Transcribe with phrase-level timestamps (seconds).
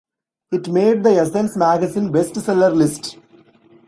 [0.51, 3.19] It made the Essence Magazine bestseller list.